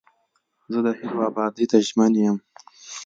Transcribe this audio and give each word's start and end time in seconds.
زه 0.71 0.79
د 0.85 0.87
هیواد 0.99 1.27
ابادۍ 1.31 1.65
ته 1.71 1.77
ژمن 1.87 2.13
یم. 2.23 2.37